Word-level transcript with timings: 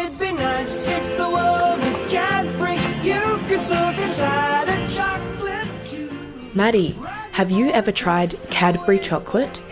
it'd 0.00 0.18
be 0.18 0.32
nice 0.32 0.88
if 0.88 1.16
the 1.16 1.28
world 1.28 1.78
was 1.80 2.00
Cadbury. 2.10 2.78
You 3.02 3.20
could 3.46 3.62
surf 3.62 3.98
inside 3.98 4.68
a 4.68 4.88
chocolate 4.88 5.68
tube. 5.86 6.54
Maddie, 6.54 6.96
have 7.32 7.50
you 7.50 7.70
ever 7.70 7.92
tried 7.92 8.34
Cadbury 8.50 8.98
chocolate? 8.98 9.62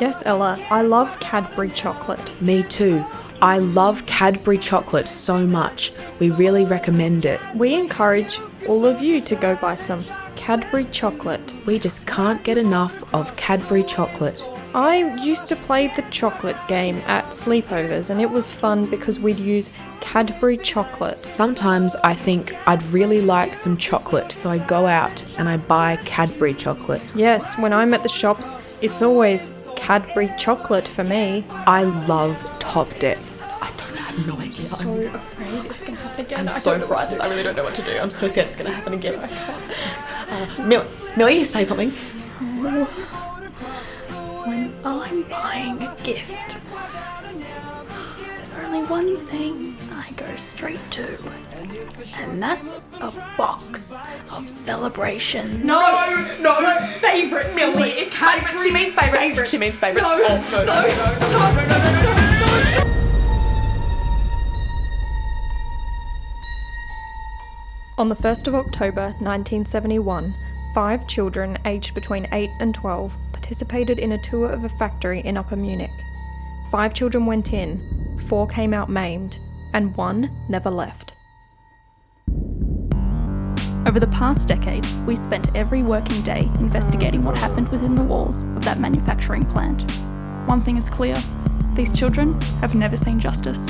Yes, 0.00 0.22
Ella, 0.26 0.58
I 0.70 0.82
love 0.82 1.18
Cadbury 1.20 1.70
chocolate. 1.70 2.32
Me 2.40 2.62
too. 2.64 3.04
I 3.40 3.58
love 3.58 4.04
Cadbury 4.06 4.58
chocolate 4.58 5.08
so 5.08 5.46
much. 5.46 5.92
We 6.18 6.30
really 6.30 6.64
recommend 6.64 7.24
it. 7.24 7.40
We 7.54 7.74
encourage 7.74 8.40
all 8.66 8.84
of 8.84 9.00
you 9.00 9.20
to 9.22 9.36
go 9.36 9.56
buy 9.56 9.76
some 9.76 10.02
Cadbury 10.34 10.86
chocolate. 10.92 11.54
We 11.66 11.78
just 11.78 12.06
can't 12.06 12.42
get 12.44 12.58
enough 12.58 13.02
of 13.14 13.36
Cadbury 13.36 13.84
chocolate. 13.84 14.44
I 14.74 15.16
used 15.22 15.48
to 15.48 15.56
play 15.56 15.88
the 15.88 16.02
chocolate 16.10 16.56
game 16.68 16.98
at 17.06 17.26
sleepovers, 17.26 18.10
and 18.10 18.20
it 18.20 18.30
was 18.30 18.50
fun 18.50 18.86
because 18.86 19.18
we'd 19.18 19.38
use 19.38 19.72
Cadbury 20.00 20.56
chocolate. 20.58 21.18
Sometimes 21.24 21.94
I 21.96 22.14
think 22.14 22.54
I'd 22.68 22.82
really 22.92 23.20
like 23.20 23.54
some 23.54 23.76
chocolate, 23.76 24.30
so 24.32 24.50
I 24.50 24.58
go 24.58 24.86
out 24.86 25.22
and 25.38 25.48
I 25.48 25.56
buy 25.56 25.96
Cadbury 26.04 26.54
chocolate. 26.54 27.02
Yes, 27.14 27.58
when 27.58 27.72
I'm 27.72 27.94
at 27.94 28.02
the 28.02 28.08
shops, 28.08 28.54
it's 28.82 29.00
always 29.02 29.50
Cadbury 29.76 30.30
chocolate 30.36 30.86
for 30.86 31.04
me. 31.04 31.44
I 31.50 31.82
love 31.84 32.36
Top 32.58 32.88
Decks. 32.98 33.42
I 33.42 33.70
don't 33.76 33.96
have 33.96 34.26
no 34.26 34.34
idea. 34.34 34.46
I'm 34.48 34.52
so 34.52 35.00
afraid 35.14 35.64
it's 35.70 35.80
gonna 35.82 35.98
happen 35.98 36.24
again. 36.26 36.48
I'm 36.48 36.60
so 36.60 36.78
frightened. 36.80 37.22
I 37.22 37.28
really 37.28 37.42
don't 37.42 37.56
know 37.56 37.64
what 37.64 37.74
to 37.74 37.82
do. 37.82 37.98
I'm 37.98 38.10
so 38.10 38.28
scared 38.28 38.48
it's 38.48 38.56
going 38.56 38.70
to 38.70 38.76
happen 38.76 38.92
again. 38.92 39.18
I 39.18 39.26
can't. 39.28 40.60
Uh, 40.60 40.62
Mill- 40.64 40.86
Millie, 41.16 41.42
say 41.44 41.64
something. 41.64 41.90
When 44.88 45.02
I'm 45.02 45.22
buying 45.24 45.82
a 45.82 45.94
gift, 46.02 46.56
there's 48.36 48.54
only 48.54 48.82
one 48.84 49.18
thing 49.26 49.76
I 49.92 50.10
go 50.12 50.34
straight 50.36 50.80
to, 50.92 51.18
and 52.16 52.42
that's 52.42 52.86
a 52.94 53.10
box 53.36 53.98
of 54.32 54.48
celebration. 54.48 55.66
No, 55.66 55.78
no, 56.40 56.58
no, 56.60 56.86
favourites. 57.02 57.54
Millie, 57.54 57.90
it's 57.90 58.16
favourites. 58.16 58.64
She 58.64 58.72
means 58.72 58.94
favourites. 58.94 59.50
She 59.50 59.58
means 59.58 59.78
favourites. 59.78 60.08
No, 60.08 60.24
oh, 60.26 60.40
no, 60.52 60.64
no, 60.64 60.72
no, 60.72 60.80
no, 60.80 61.28
no, 61.28 61.28
no, 61.28 61.52
no, 61.52 61.68
no, 61.68 61.92
no, 61.92 62.02
no. 62.02 62.18
On 67.98 68.08
the 68.08 68.16
1st 68.16 68.48
of 68.48 68.54
October 68.54 69.08
1971, 69.18 70.34
five 70.72 71.06
children 71.06 71.58
aged 71.66 71.94
between 71.94 72.26
8 72.32 72.48
and 72.58 72.74
12 72.74 73.18
participated 73.48 73.98
in 73.98 74.12
a 74.12 74.18
tour 74.18 74.52
of 74.52 74.64
a 74.64 74.68
factory 74.68 75.20
in 75.20 75.38
Upper 75.38 75.56
Munich. 75.56 75.90
Five 76.70 76.92
children 76.92 77.24
went 77.24 77.54
in, 77.54 78.18
four 78.26 78.46
came 78.46 78.74
out 78.74 78.90
maimed, 78.90 79.38
and 79.72 79.96
one 79.96 80.30
never 80.50 80.68
left. 80.68 81.14
Over 83.86 84.00
the 84.00 84.12
past 84.12 84.48
decade, 84.48 84.84
we 85.06 85.16
spent 85.16 85.56
every 85.56 85.82
working 85.82 86.20
day 86.20 86.40
investigating 86.60 87.22
what 87.22 87.38
happened 87.38 87.70
within 87.70 87.94
the 87.94 88.02
walls 88.02 88.42
of 88.54 88.66
that 88.66 88.80
manufacturing 88.80 89.46
plant. 89.46 89.90
One 90.46 90.60
thing 90.60 90.76
is 90.76 90.90
clear 90.90 91.16
these 91.72 91.90
children 91.90 92.38
have 92.60 92.74
never 92.74 92.98
seen 92.98 93.18
justice. 93.18 93.66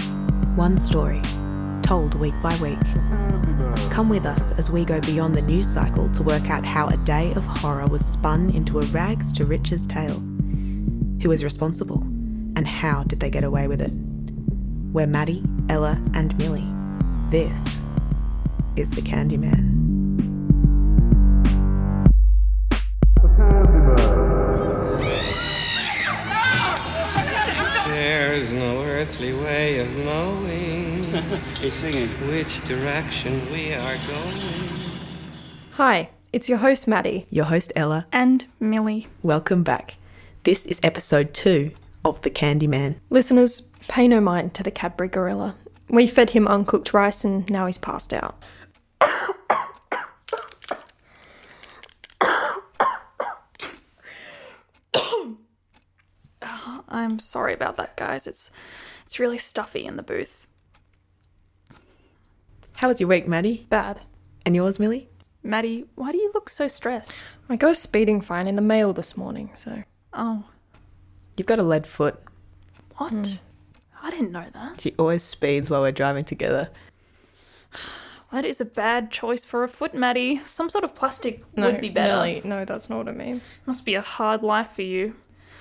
One 0.57 0.77
story, 0.77 1.23
told 1.89 2.15
week 2.17 2.35
by 2.43 2.55
week. 2.57 2.79
Come 3.91 4.11
with 4.11 4.27
us 4.27 4.53
as 4.59 4.71
we 4.71 4.85
go 4.85 5.01
beyond 5.01 5.35
the 5.35 5.41
news 5.41 5.67
cycle 5.67 6.07
to 6.11 6.23
work 6.23 6.51
out 6.51 6.63
how 6.63 6.87
a 6.89 6.99
day 6.99 7.33
of 7.33 7.47
horror 7.47 7.87
was 7.87 8.05
spun 8.05 8.51
into 8.51 8.79
a 8.79 8.83
rags 8.89 9.33
to 9.33 9.47
riches 9.47 9.87
tale. 9.87 10.21
Who 11.23 11.31
is 11.31 11.43
responsible, 11.43 12.03
and 12.57 12.69
how 12.69 13.05
did 13.05 13.21
they 13.21 13.31
get 13.31 13.43
away 13.43 13.69
with 13.69 13.81
it? 13.81 13.91
We're 14.93 15.07
Maddie, 15.07 15.43
Ella, 15.71 15.99
and 16.13 16.37
Millie. 16.37 16.69
This 17.31 17.81
is 18.77 18.91
the 18.91 19.01
Candyman. 19.01 19.77
There's 27.87 28.53
no 28.53 28.83
earthly 28.83 29.33
way 29.33 29.81
of 29.81 29.89
knowing 30.05 30.68
He's 31.29 31.75
singing. 31.75 32.09
which 32.31 32.65
direction 32.65 33.53
we 33.53 33.75
are 33.75 33.99
going. 34.07 34.41
Hi, 35.73 36.09
it's 36.33 36.49
your 36.49 36.57
host 36.57 36.89
Maddie. 36.89 37.27
Your 37.29 37.45
host, 37.45 37.71
Ella. 37.77 38.07
And 38.11 38.47
Millie. 38.59 39.09
Welcome 39.23 39.63
back. 39.63 39.97
This 40.45 40.65
is 40.65 40.81
episode 40.83 41.35
two 41.35 41.73
of 42.03 42.23
The 42.23 42.31
Candyman. 42.31 42.97
Listeners, 43.11 43.69
pay 43.89 44.09
no 44.09 44.21
mind 44.21 44.55
to 44.55 44.63
the 44.63 44.71
Cadbury 44.71 45.09
gorilla. 45.09 45.55
We 45.91 46.07
fed 46.07 46.31
him 46.31 46.49
uncooked 46.49 46.95
rice 46.95 47.25
and 47.25 47.49
now 47.51 47.67
he's 47.67 47.77
passed 47.77 48.15
out. 48.15 48.43
I'm 56.89 57.19
sorry 57.19 57.53
about 57.53 57.77
that, 57.77 57.97
guys. 57.99 58.27
It's 58.27 58.51
it's 59.05 59.21
really 59.21 59.39
stuffy 59.39 59.85
in 59.85 59.97
the 59.97 60.03
booth. 60.03 60.48
How 62.79 62.87
was 62.87 63.01
your 63.01 63.09
week, 63.09 63.27
Maddie? 63.27 63.67
Bad. 63.71 64.03
And 64.47 64.55
yours, 64.55 64.79
Millie? 64.79 65.09
Maddie, 65.43 65.87
why 65.97 66.13
do 66.13 66.19
you 66.19 66.31
look 66.33 66.49
so 66.49 66.69
stressed? 66.69 67.13
I 67.49 67.57
got 67.57 67.73
a 67.73 67.75
speeding 67.75 68.21
fine 68.21 68.47
in 68.47 68.55
the 68.55 68.63
mail 68.63 68.93
this 68.93 69.17
morning, 69.17 69.51
so. 69.55 69.83
Oh, 70.13 70.45
You've 71.37 71.49
got 71.49 71.59
a 71.59 71.65
lead 71.65 71.89
foot. 71.89 72.23
what? 72.99 73.41
I 74.01 74.11
didn't 74.11 74.31
know 74.31 74.47
that. 74.53 74.81
She 74.81 74.95
always 74.97 75.25
speeds 75.25 75.69
while 75.71 75.81
we're 75.81 75.91
driving 75.91 76.25
together. 76.25 76.71
That 78.31 78.45
is 78.45 78.61
a 78.61 78.67
bad 78.67 79.11
choice 79.11 79.47
for 79.47 79.65
a 79.65 79.69
foot, 79.69 79.95
Maddie. 79.95 80.37
Some 80.45 80.69
sort 80.69 80.85
of 80.85 80.95
plastic 80.95 81.43
would 81.57 81.81
be 81.81 81.89
better. 81.89 82.13
Millie, 82.13 82.43
no, 82.45 82.67
that's 82.67 82.91
not 82.91 82.99
what 82.99 83.09
I 83.09 83.13
mean. 83.13 83.41
Must 83.65 83.87
be 83.87 83.95
a 83.95 84.03
hard 84.03 84.43
life 84.43 84.73
for 84.73 84.83
you. 84.83 85.17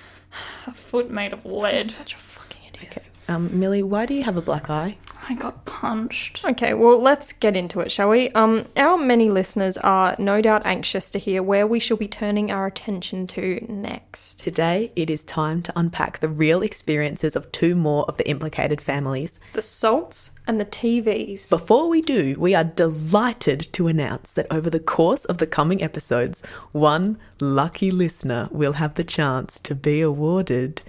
A 0.66 0.72
foot 0.74 1.10
made 1.10 1.32
of 1.32 1.46
lead. 1.46 1.84
Such 1.84 2.12
a 2.12 2.18
fucking 2.18 2.60
idiot. 2.74 2.98
Okay. 2.98 3.06
Um, 3.26 3.58
Millie, 3.58 3.82
why 3.82 4.04
do 4.04 4.12
you 4.12 4.22
have 4.22 4.36
a 4.36 4.42
black 4.42 4.68
eye? 4.68 4.98
I 5.30 5.34
got 5.34 5.66
punched. 5.66 6.42
Okay, 6.42 6.72
well, 6.72 6.98
let's 6.98 7.34
get 7.34 7.54
into 7.54 7.80
it, 7.80 7.92
shall 7.92 8.08
we? 8.08 8.30
Um, 8.30 8.64
our 8.78 8.96
many 8.96 9.28
listeners 9.28 9.76
are 9.76 10.16
no 10.18 10.40
doubt 10.40 10.62
anxious 10.64 11.10
to 11.10 11.18
hear 11.18 11.42
where 11.42 11.66
we 11.66 11.78
shall 11.78 11.98
be 11.98 12.08
turning 12.08 12.50
our 12.50 12.66
attention 12.66 13.26
to 13.28 13.64
next. 13.68 14.40
Today, 14.40 14.90
it 14.96 15.10
is 15.10 15.24
time 15.24 15.60
to 15.62 15.72
unpack 15.76 16.20
the 16.20 16.30
real 16.30 16.62
experiences 16.62 17.36
of 17.36 17.52
two 17.52 17.74
more 17.74 18.06
of 18.06 18.16
the 18.16 18.26
implicated 18.26 18.80
families. 18.80 19.38
The 19.52 19.60
salts 19.60 20.30
and 20.46 20.58
the 20.58 20.64
Teavees. 20.64 21.50
Before 21.50 21.90
we 21.90 22.00
do, 22.00 22.34
we 22.38 22.54
are 22.54 22.64
delighted 22.64 23.60
to 23.74 23.86
announce 23.86 24.32
that 24.32 24.46
over 24.50 24.70
the 24.70 24.80
course 24.80 25.26
of 25.26 25.36
the 25.36 25.46
coming 25.46 25.82
episodes, 25.82 26.42
one 26.72 27.18
lucky 27.38 27.90
listener 27.90 28.48
will 28.50 28.72
have 28.74 28.94
the 28.94 29.04
chance 29.04 29.58
to 29.60 29.74
be 29.74 30.00
awarded 30.00 30.80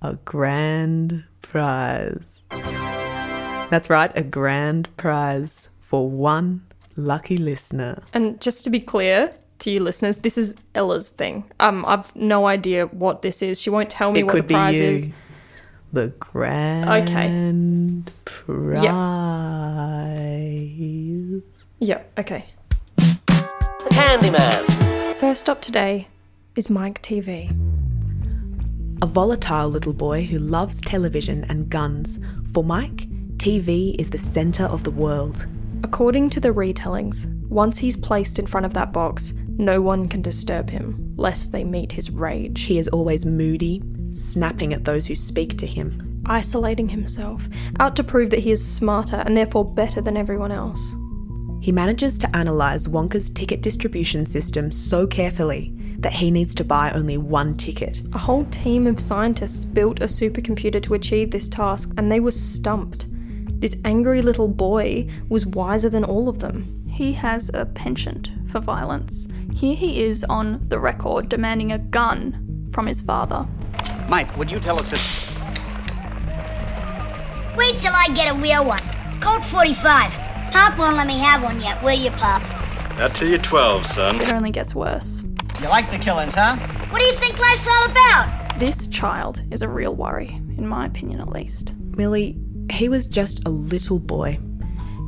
a 0.00 0.14
grand 0.24 1.24
prize. 1.42 2.44
That's 3.72 3.88
right, 3.88 4.12
a 4.14 4.22
grand 4.22 4.94
prize 4.98 5.70
for 5.80 6.06
one 6.06 6.60
lucky 6.94 7.38
listener. 7.38 8.02
And 8.12 8.38
just 8.38 8.64
to 8.64 8.70
be 8.70 8.78
clear 8.78 9.32
to 9.60 9.70
you 9.70 9.80
listeners, 9.80 10.18
this 10.18 10.36
is 10.36 10.56
Ella's 10.74 11.08
thing. 11.08 11.50
Um, 11.58 11.82
I've 11.86 12.14
no 12.14 12.46
idea 12.46 12.88
what 12.88 13.22
this 13.22 13.40
is. 13.40 13.58
She 13.58 13.70
won't 13.70 13.88
tell 13.88 14.12
me 14.12 14.20
it 14.20 14.24
what 14.24 14.32
could 14.32 14.44
the 14.44 14.48
be 14.48 14.52
prize 14.52 14.78
you. 14.78 14.86
is. 14.88 15.14
The 15.90 16.08
grand 16.20 17.08
okay. 17.08 18.12
prize. 18.26 18.84
Yeah, 21.78 22.02
okay. 22.18 22.44
The 22.98 23.88
Candyman. 23.88 25.16
First 25.16 25.48
up 25.48 25.62
today 25.62 26.08
is 26.56 26.68
Mike 26.68 27.00
Teavee. 27.00 27.48
A 29.00 29.06
volatile 29.06 29.70
little 29.70 29.94
boy 29.94 30.26
who 30.26 30.38
loves 30.38 30.78
television 30.82 31.44
and 31.48 31.70
guns. 31.70 32.20
For 32.52 32.62
Mike, 32.62 33.06
TV 33.42 33.96
is 33.98 34.08
the 34.08 34.18
centre 34.18 34.66
of 34.66 34.84
the 34.84 34.92
world. 34.92 35.48
According 35.82 36.30
to 36.30 36.38
the 36.38 36.50
retellings, 36.50 37.26
once 37.48 37.76
he's 37.76 37.96
placed 37.96 38.38
in 38.38 38.46
front 38.46 38.64
of 38.64 38.72
that 38.74 38.92
box, 38.92 39.32
no 39.58 39.82
one 39.82 40.06
can 40.06 40.22
disturb 40.22 40.70
him, 40.70 41.12
lest 41.16 41.50
they 41.50 41.64
meet 41.64 41.90
his 41.90 42.08
rage. 42.08 42.62
He 42.62 42.78
is 42.78 42.86
always 42.86 43.26
moody, 43.26 43.82
snapping 44.12 44.72
at 44.72 44.84
those 44.84 45.06
who 45.06 45.16
speak 45.16 45.58
to 45.58 45.66
him. 45.66 46.22
Isolating 46.24 46.90
himself, 46.90 47.48
out 47.80 47.96
to 47.96 48.04
prove 48.04 48.30
that 48.30 48.38
he 48.38 48.52
is 48.52 48.64
smarter 48.64 49.16
and 49.16 49.36
therefore 49.36 49.64
better 49.64 50.00
than 50.00 50.16
everyone 50.16 50.52
else. 50.52 50.94
He 51.60 51.72
manages 51.72 52.20
to 52.20 52.30
analyse 52.34 52.86
Wonka's 52.86 53.28
ticket 53.28 53.60
distribution 53.60 54.24
system 54.24 54.70
so 54.70 55.04
carefully 55.04 55.74
that 55.98 56.12
he 56.12 56.30
needs 56.30 56.54
to 56.54 56.64
buy 56.64 56.92
only 56.92 57.18
one 57.18 57.56
ticket. 57.56 58.02
A 58.12 58.18
whole 58.18 58.44
team 58.52 58.86
of 58.86 59.00
scientists 59.00 59.64
built 59.64 60.00
a 60.00 60.04
supercomputer 60.04 60.80
to 60.84 60.94
achieve 60.94 61.32
this 61.32 61.48
task, 61.48 61.92
and 61.96 62.10
they 62.10 62.20
were 62.20 62.30
stumped. 62.30 63.06
This 63.62 63.76
angry 63.84 64.22
little 64.22 64.48
boy 64.48 65.06
was 65.28 65.46
wiser 65.46 65.88
than 65.88 66.02
all 66.02 66.28
of 66.28 66.40
them. 66.40 66.84
He 66.90 67.12
has 67.12 67.48
a 67.54 67.64
penchant 67.64 68.32
for 68.48 68.58
violence. 68.58 69.28
Here 69.54 69.76
he 69.76 70.02
is 70.02 70.24
on 70.24 70.68
the 70.68 70.80
record 70.80 71.28
demanding 71.28 71.70
a 71.70 71.78
gun 71.78 72.68
from 72.72 72.88
his 72.88 73.00
father. 73.00 73.46
Mike, 74.08 74.36
would 74.36 74.50
you 74.50 74.58
tell 74.58 74.80
us 74.80 74.90
this? 74.90 75.30
Wait 77.56 77.78
till 77.78 77.92
I 77.94 78.08
get 78.16 78.34
a 78.34 78.36
real 78.36 78.64
one. 78.64 78.82
Colt 79.20 79.44
45. 79.44 80.10
Pop 80.50 80.76
won't 80.76 80.96
let 80.96 81.06
me 81.06 81.20
have 81.20 81.44
one 81.44 81.60
yet, 81.60 81.80
will 81.84 81.92
you, 81.92 82.10
Pop? 82.10 82.42
Not 82.98 83.14
till 83.14 83.28
you're 83.28 83.38
12, 83.38 83.86
son. 83.86 84.20
It 84.20 84.32
only 84.32 84.50
gets 84.50 84.74
worse. 84.74 85.22
You 85.62 85.68
like 85.68 85.88
the 85.92 85.98
killings, 85.98 86.34
huh? 86.34 86.56
What 86.90 86.98
do 86.98 87.04
you 87.04 87.14
think 87.14 87.38
life's 87.38 87.68
all 87.68 87.84
about? 87.84 88.58
This 88.58 88.88
child 88.88 89.44
is 89.52 89.62
a 89.62 89.68
real 89.68 89.94
worry, 89.94 90.30
in 90.58 90.66
my 90.66 90.84
opinion 90.84 91.20
at 91.20 91.28
least. 91.28 91.76
Millie, 91.96 92.36
he 92.70 92.88
was 92.88 93.06
just 93.06 93.46
a 93.46 93.50
little 93.50 93.98
boy. 93.98 94.38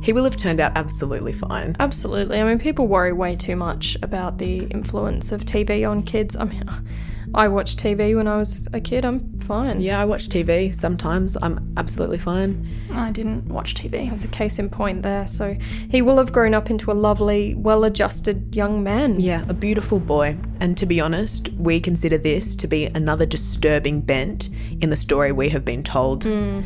He 0.05 0.13
will 0.13 0.23
have 0.23 0.37
turned 0.37 0.59
out 0.59 0.73
absolutely 0.75 1.33
fine. 1.33 1.75
Absolutely. 1.79 2.39
I 2.39 2.43
mean, 2.43 2.59
people 2.59 2.87
worry 2.87 3.11
way 3.11 3.35
too 3.35 3.55
much 3.55 3.97
about 4.03 4.37
the 4.37 4.65
influence 4.65 5.31
of 5.31 5.45
TV 5.45 5.89
on 5.89 6.03
kids. 6.03 6.35
I 6.35 6.43
mean, 6.43 6.63
I 7.33 7.47
watched 7.47 7.79
TV 7.79 8.15
when 8.15 8.27
I 8.27 8.37
was 8.37 8.67
a 8.71 8.79
kid. 8.79 9.03
I'm 9.03 9.39
fine. 9.39 9.81
Yeah, 9.81 9.99
I 9.99 10.05
watch 10.05 10.29
TV 10.29 10.75
sometimes. 10.75 11.35
I'm 11.41 11.73
absolutely 11.75 12.19
fine. 12.19 12.67
I 12.93 13.11
didn't 13.11 13.47
watch 13.47 13.73
TV. 13.73 14.09
That's 14.09 14.25
a 14.25 14.29
case 14.29 14.59
in 14.59 14.69
point 14.69 15.01
there. 15.01 15.25
So 15.25 15.57
he 15.89 16.03
will 16.03 16.17
have 16.17 16.31
grown 16.31 16.53
up 16.53 16.69
into 16.69 16.91
a 16.91 16.93
lovely, 16.93 17.55
well 17.55 17.83
adjusted 17.83 18.55
young 18.55 18.83
man. 18.83 19.19
Yeah, 19.19 19.43
a 19.49 19.55
beautiful 19.55 19.99
boy. 19.99 20.37
And 20.59 20.77
to 20.77 20.85
be 20.85 21.01
honest, 21.01 21.49
we 21.53 21.79
consider 21.79 22.19
this 22.19 22.55
to 22.57 22.67
be 22.67 22.85
another 22.85 23.25
disturbing 23.25 24.01
bent 24.01 24.49
in 24.81 24.91
the 24.91 24.97
story 24.97 25.31
we 25.31 25.49
have 25.49 25.65
been 25.65 25.83
told. 25.83 26.25
Hmm. 26.25 26.61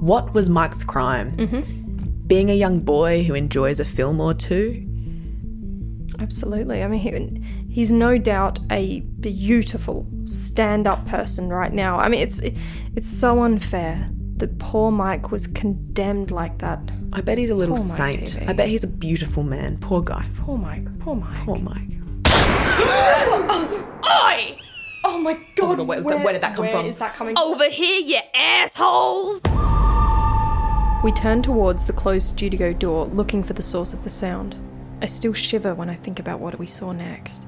What 0.00 0.32
was 0.34 0.48
Mike's 0.48 0.82
crime? 0.82 1.36
Mm-hmm. 1.36 2.26
Being 2.26 2.50
a 2.50 2.54
young 2.54 2.80
boy 2.80 3.22
who 3.24 3.34
enjoys 3.34 3.80
a 3.80 3.84
film 3.84 4.20
or 4.20 4.34
two? 4.34 4.86
Absolutely. 6.18 6.82
I 6.82 6.88
mean, 6.88 7.00
he, 7.00 7.72
he's 7.72 7.92
no 7.92 8.18
doubt 8.18 8.58
a 8.70 9.00
beautiful 9.00 10.06
stand 10.24 10.86
up 10.86 11.06
person 11.06 11.48
right 11.48 11.72
now. 11.72 11.98
I 11.98 12.08
mean, 12.08 12.20
it's, 12.20 12.40
it's 12.40 13.08
so 13.08 13.42
unfair 13.42 14.08
that 14.36 14.58
poor 14.58 14.90
Mike 14.90 15.30
was 15.30 15.46
condemned 15.46 16.30
like 16.30 16.58
that. 16.58 16.80
I 17.12 17.20
bet 17.20 17.36
he's 17.38 17.50
a 17.50 17.54
little 17.54 17.76
Poor 17.76 17.84
saint. 17.84 18.38
I 18.48 18.52
bet 18.52 18.68
he's 18.68 18.84
a 18.84 18.88
beautiful 18.88 19.42
man. 19.42 19.78
Poor 19.78 20.02
guy. 20.02 20.24
Poor 20.38 20.56
Mike. 20.56 20.98
Poor 21.00 21.16
Mike. 21.16 21.36
Poor 21.44 21.58
Mike. 21.58 21.90
Oi! 24.02 24.56
Oh, 25.02 25.14
oh 25.14 25.18
my 25.18 25.34
god. 25.56 25.78
God, 25.78 25.86
where 25.86 25.98
is 25.98 26.06
that- 26.06 26.24
where 26.24 26.32
did 26.32 26.42
that 26.42 26.54
come 26.54 26.64
where 26.64 26.72
from? 26.72 26.86
is 26.86 26.96
that 26.98 27.14
coming 27.14 27.36
Over 27.38 27.68
here, 27.68 28.00
you 28.00 28.18
assholes! 28.34 29.42
We 31.02 31.12
turn 31.12 31.40
towards 31.40 31.86
the 31.86 31.94
closed 31.94 32.26
studio 32.26 32.74
door, 32.74 33.06
looking 33.06 33.42
for 33.42 33.54
the 33.54 33.62
source 33.62 33.94
of 33.94 34.04
the 34.04 34.10
sound. 34.10 34.54
I 35.00 35.06
still 35.06 35.32
shiver 35.32 35.74
when 35.74 35.88
I 35.88 35.94
think 35.94 36.18
about 36.18 36.40
what 36.40 36.58
we 36.58 36.66
saw 36.66 36.92
next. 36.92 37.46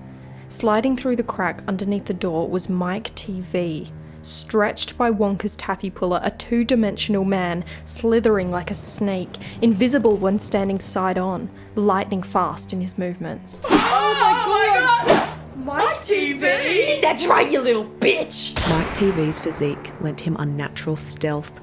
Sliding 0.48 0.96
through 0.96 1.16
the 1.16 1.22
crack 1.22 1.62
underneath 1.68 2.06
the 2.06 2.14
door 2.14 2.48
was 2.48 2.70
Mike 2.70 3.14
Teavee. 3.14 3.90
Stretched 4.22 4.96
by 4.96 5.10
Wonka's 5.10 5.54
taffy 5.54 5.90
puller, 5.90 6.20
a 6.22 6.30
two 6.30 6.64
dimensional 6.64 7.26
man, 7.26 7.62
slithering 7.84 8.50
like 8.50 8.70
a 8.70 8.74
snake, 8.74 9.36
invisible 9.60 10.16
when 10.16 10.38
standing 10.38 10.80
side 10.80 11.18
on, 11.18 11.50
lightning 11.74 12.22
fast 12.22 12.72
in 12.72 12.80
his 12.80 12.96
movements. 12.96 13.62
Oh 13.68 14.46
my 14.48 15.04
god! 15.06 15.38
Mike 15.62 15.98
Teavee! 15.98 17.02
That's 17.02 17.26
right, 17.26 17.50
you 17.50 17.60
little 17.60 17.84
bitch! 17.84 18.54
Mike 18.70 18.94
Teavee's 18.94 19.38
physique 19.38 19.92
lent 20.00 20.20
him 20.20 20.36
unnatural 20.38 20.96
stealth. 20.96 21.60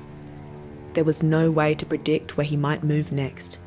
There 0.94 1.03
was 1.03 1.24
no 1.24 1.51
way 1.51 1.75
to 1.75 1.86
predict 1.86 2.38
where 2.38 2.45
he 2.45 2.57
might 2.57 2.83
move 2.83 3.12
next. 3.12 3.59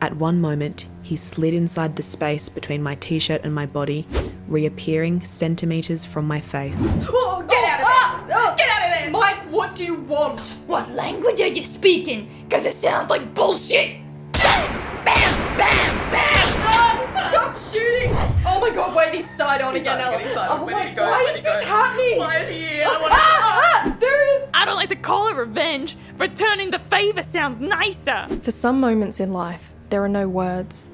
At 0.00 0.16
one 0.16 0.40
moment, 0.40 0.88
he 1.02 1.16
slid 1.16 1.54
inside 1.54 1.96
the 1.96 2.02
space 2.02 2.48
between 2.48 2.82
my 2.82 2.94
t 2.96 3.18
shirt 3.18 3.44
and 3.44 3.54
my 3.54 3.66
body, 3.66 4.06
reappearing 4.48 5.24
centimetres 5.24 6.04
from 6.04 6.26
my 6.26 6.40
face. 6.40 6.78
Oh, 7.08 7.46
get 7.48 7.64
out 7.64 7.80
of 7.80 8.28
there! 8.28 8.56
Get 8.56 8.68
out 8.68 8.86
of 8.86 9.02
there! 9.02 9.10
Mike, 9.10 9.38
what 9.50 9.76
do 9.76 9.84
you 9.84 9.94
want? 9.94 10.40
What 10.66 10.90
language 10.90 11.40
are 11.40 11.46
you 11.46 11.64
speaking? 11.64 12.28
Because 12.48 12.66
it 12.66 12.74
sounds 12.74 13.08
like 13.08 13.34
bullshit! 13.34 13.96
Bam! 14.32 15.04
Bam! 15.04 15.56
Bam! 15.56 16.10
Bam! 16.10 17.08
stop 17.34 17.56
shooting! 17.56 18.10
Oh 18.46 18.58
my 18.60 18.70
god, 18.74 18.94
wait, 18.96 19.14
he's 19.14 19.28
side 19.28 19.60
on 19.60 19.76
again, 19.76 20.00
Ella. 20.00 20.20
Oh 20.50 20.66
my 20.66 20.92
god, 20.92 21.10
why 21.10 21.32
is 21.32 21.42
this 21.42 21.62
happening? 21.64 22.18
Why 22.18 22.38
is 22.38 22.48
he 22.48 22.62
here? 22.62 22.84
I 22.86 23.00
want 23.00 23.12
to. 23.12 23.18
Ah, 23.20 23.82
ah, 23.86 23.96
there 24.00 24.36
is. 24.36 24.48
I 24.54 24.64
don't 24.64 24.76
like 24.76 24.90
to 24.90 24.96
call 24.96 25.28
it 25.28 25.36
revenge. 25.36 25.96
Returning 26.18 26.70
the 26.70 26.78
favor 26.78 27.22
sounds 27.22 27.58
nicer. 27.58 28.26
For 28.42 28.50
some 28.50 28.80
moments 28.80 29.20
in 29.20 29.32
life, 29.32 29.74
there 29.90 30.02
are 30.02 30.08
no 30.08 30.28
words. 30.28 30.86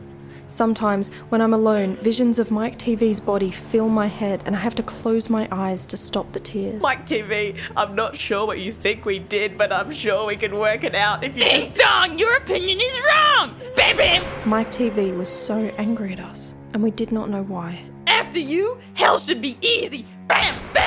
Sometimes, 0.47 1.11
when 1.29 1.41
I'm 1.41 1.55
alone, 1.55 1.97
visions 1.99 2.41
of 2.41 2.51
Mike 2.51 2.77
Teavee's 2.77 3.21
body 3.21 3.51
fill 3.51 3.89
my 3.89 4.07
head 4.09 4.43
and 4.47 4.57
I 4.57 4.59
have 4.59 4.75
to 4.77 4.83
close 4.83 5.31
my 5.31 5.47
eyes 5.53 5.87
to 5.87 5.97
stop 5.97 6.33
the 6.33 6.41
tears. 6.41 6.83
Mike 6.83 7.07
Teavee, 7.07 7.57
I'm 7.77 7.95
not 7.95 8.17
sure 8.17 8.47
what 8.47 8.59
you 8.59 8.73
think 8.73 9.05
we 9.05 9.21
did, 9.21 9.57
but 9.57 9.73
I'm 9.73 9.93
sure 9.93 10.27
we 10.27 10.37
can 10.37 10.57
work 10.59 10.83
it 10.83 10.97
out 10.97 11.23
if 11.23 11.37
you 11.37 11.45
Ding 11.45 11.61
just. 11.61 11.77
dong, 11.77 12.19
your 12.19 12.35
opinion 12.37 12.81
is 12.81 13.01
wrong. 13.07 13.55
Bam 13.77 13.97
bam. 13.97 14.25
Mike 14.49 14.73
Teavee 14.73 15.17
was 15.17 15.29
so 15.29 15.67
angry 15.77 16.15
at 16.15 16.21
us, 16.21 16.55
and 16.73 16.83
we 16.83 16.91
did 16.91 17.13
not 17.13 17.31
know 17.31 17.43
why. 17.45 17.85
After 18.09 18.41
you, 18.41 18.77
hell 18.95 19.19
should 19.19 19.41
be 19.41 19.57
easy. 19.61 20.05
Bam 20.27 20.57
bam. 20.73 20.80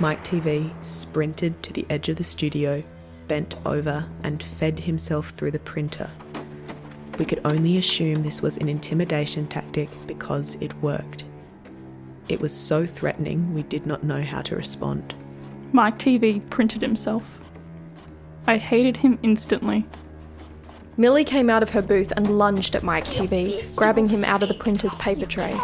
Mike 0.00 0.24
Teavee 0.24 0.72
sprinted 0.84 1.62
to 1.62 1.72
the 1.72 1.86
edge 1.88 2.08
of 2.08 2.16
the 2.16 2.24
studio, 2.24 2.82
bent 3.28 3.54
over, 3.64 4.04
and 4.24 4.42
fed 4.42 4.80
himself 4.80 5.30
through 5.30 5.52
the 5.52 5.60
printer. 5.60 6.10
We 7.18 7.24
could 7.24 7.40
only 7.44 7.78
assume 7.78 8.22
this 8.22 8.42
was 8.42 8.56
an 8.56 8.68
intimidation 8.68 9.46
tactic 9.46 9.88
because 10.08 10.56
it 10.56 10.74
worked. 10.82 11.24
It 12.28 12.40
was 12.40 12.52
so 12.52 12.86
threatening 12.86 13.54
we 13.54 13.62
did 13.62 13.86
not 13.86 14.02
know 14.02 14.20
how 14.20 14.42
to 14.42 14.56
respond. 14.56 15.14
Mike 15.72 15.98
Teavee 15.98 16.40
printed 16.50 16.82
himself. 16.82 17.40
I 18.48 18.56
hated 18.56 18.96
him 18.96 19.18
instantly. 19.22 19.86
Millie 20.96 21.24
came 21.24 21.50
out 21.50 21.62
of 21.62 21.70
her 21.70 21.82
booth 21.82 22.12
and 22.16 22.38
lunged 22.38 22.76
at 22.76 22.84
Mike 22.84 23.06
Teavee, 23.06 23.74
grabbing 23.74 24.08
him 24.08 24.24
out 24.24 24.42
of 24.42 24.48
the 24.48 24.54
printer's 24.54 24.94
paper 24.94 25.26
tray. 25.26 25.58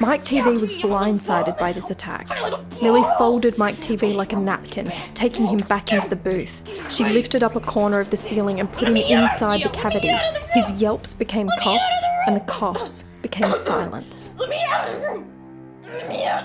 Mike 0.00 0.24
Teavee 0.24 0.58
was 0.58 0.72
blindsided 0.72 1.58
by 1.58 1.72
this 1.72 1.90
attack. 1.90 2.28
Millie 2.80 3.04
folded 3.18 3.58
Mike 3.58 3.76
Teavee 3.76 4.14
like 4.14 4.32
a 4.32 4.36
napkin, 4.36 4.90
taking 5.14 5.46
him 5.46 5.58
back 5.58 5.92
into 5.92 6.08
the 6.08 6.16
booth. 6.16 6.62
She 6.90 7.04
lifted 7.04 7.42
up 7.42 7.56
a 7.56 7.60
corner 7.60 8.00
of 8.00 8.08
the 8.08 8.16
ceiling 8.16 8.58
and 8.58 8.72
put 8.72 8.88
him 8.88 8.96
inside 8.96 9.62
the 9.62 9.68
cavity. 9.68 10.16
His 10.54 10.72
yelps 10.80 11.12
became 11.12 11.50
coughs, 11.58 12.02
and 12.26 12.34
the 12.34 12.40
coughs 12.40 13.04
became 13.20 13.52
silence. 13.52 14.30
Let 14.38 14.48
me 14.48 14.64
out 14.66 14.88
of 14.88 14.94
the 14.94 15.08
room. 15.08 15.32
Let 15.92 16.08
me 16.08 16.24
out. 16.24 16.44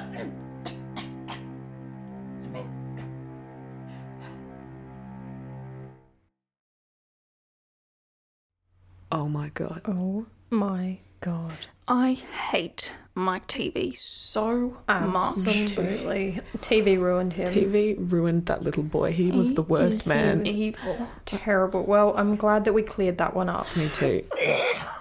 Oh 9.15 9.29
my 9.29 9.47
god. 9.53 9.81
Oh 9.85 10.25
my 10.49 10.97
god. 11.21 11.53
I 11.87 12.15
hate 12.51 12.93
Mike 13.13 13.47
Teavee 13.47 13.95
so 13.95 14.75
much. 14.89 15.37
Absolutely. 15.37 16.41
TV 16.57 16.99
ruined 16.99 17.31
him. 17.31 17.47
TV 17.47 17.95
ruined 17.97 18.47
that 18.47 18.61
little 18.61 18.83
boy. 18.83 19.13
He 19.13 19.31
was 19.31 19.53
the 19.53 19.61
worst 19.61 20.05
man. 20.05 20.45
Evil. 20.45 21.07
Terrible. 21.23 21.85
Well, 21.85 22.13
I'm 22.17 22.35
glad 22.35 22.65
that 22.65 22.73
we 22.73 22.81
cleared 22.81 23.17
that 23.19 23.33
one 23.33 23.47
up. 23.47 23.73
Me 23.77 23.87
too. 23.87 24.25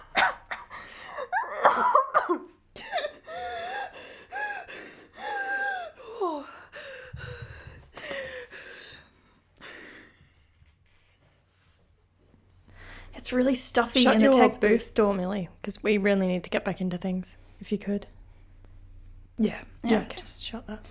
really 13.35 13.55
stuffy 13.55 14.03
Shut 14.03 14.15
in 14.15 14.21
your 14.21 14.33
the 14.33 14.39
tech 14.39 14.53
booth. 14.61 14.71
booth 14.71 14.95
door, 14.95 15.15
Millie, 15.15 15.49
because 15.61 15.83
we 15.83 15.99
really 15.99 16.27
need 16.27 16.45
to 16.45 16.51
get 16.51 16.65
back 16.65 16.81
into 16.81 16.97
things. 16.99 17.37
If 17.61 17.71
you 17.73 17.79
could. 17.79 18.07
Yeah. 19.39 19.61
Yeah, 19.83 19.91
Yeah. 19.91 20.01
okay, 20.03 20.21
just 20.21 20.45
shut 20.45 20.67
that. 20.67 20.87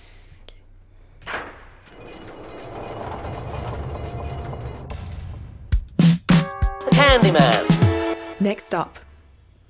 The 5.98 6.92
Candyman. 6.92 8.18
Next 8.42 8.74
up, 8.74 9.00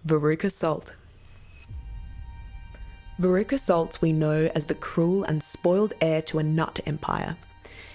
Veruca 0.08 0.51
Salt. 0.51 0.96
Veruca 3.20 3.60
Salt 3.60 4.00
we 4.01 4.12
know 4.12 4.50
as 4.56 4.65
the 4.65 4.75
cruel 4.75 5.24
and 5.25 5.42
spoiled 5.42 5.94
heir 6.01 6.22
to 6.24 6.39
a 6.39 6.44
nut 6.44 6.80
empire. 6.86 7.36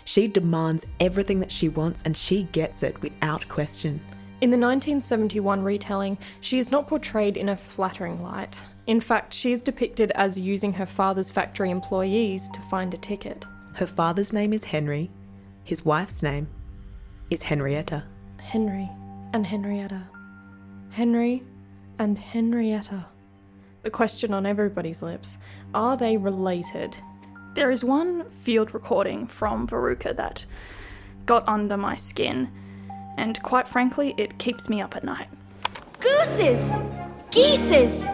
She 0.05 0.29
demands 0.29 0.87
everything 1.01 1.41
that 1.41 1.53
she 1.53 1.69
wants 1.69 2.03
and 2.05 2.17
she 2.17 2.45
gets 2.45 2.83
it 2.83 3.01
without 3.03 3.47
question. 3.49 4.01
In 4.40 4.50
the 4.50 4.57
1971 4.57 5.64
retelling, 5.64 6.16
she 6.40 6.61
is 6.61 6.71
not 6.71 6.87
portrayed 6.87 7.37
in 7.37 7.49
a 7.49 7.57
flattering 7.57 8.23
light. 8.23 8.64
In 8.87 9.00
fact, 9.00 9.35
she 9.35 9.50
is 9.50 9.61
depicted 9.61 10.12
as 10.12 10.38
using 10.38 10.75
her 10.75 10.87
father's 10.87 11.28
factory 11.28 11.73
employees 11.73 12.49
to 12.50 12.61
find 12.62 12.95
a 12.95 12.99
ticket. 12.99 13.47
Her 13.75 13.87
father's 13.87 14.33
name 14.33 14.52
is 14.52 14.64
Henry, 14.64 15.11
his 15.64 15.85
wife's 15.85 16.23
name 16.23 16.49
is 17.30 17.42
Henrietta. 17.42 18.04
Henry 18.38 18.88
and 19.33 19.45
Henrietta. 19.45 20.09
Henry 20.90 21.42
and 21.99 22.16
Henrietta. 22.16 23.07
The 23.83 23.90
question 23.90 24.33
on 24.33 24.47
everybody's 24.47 25.02
lips 25.02 25.38
are 25.75 25.97
they 25.97 26.16
related? 26.16 26.97
There 27.54 27.73
is 27.73 27.83
one 27.83 28.30
field 28.30 28.73
recording 28.73 29.26
from 29.26 29.66
Veruca 29.66 30.14
that 30.16 30.47
got 31.26 31.47
under 31.49 31.76
my 31.76 31.97
skin. 31.97 32.50
And 33.19 33.43
quite 33.43 33.67
frankly, 33.67 34.15
it 34.17 34.39
keeps 34.39 34.69
me 34.69 34.81
up 34.81 34.95
at 34.95 35.03
night. 35.03 35.27
Gooses! 35.99 36.79
Geeses! 37.33 38.07